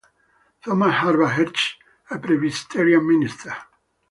Thomas 0.63 0.91
Havard 0.99 1.29
Hedges, 1.35 1.75
a 2.09 2.17
Presbyterian 2.17 3.07
minister. 3.07 3.55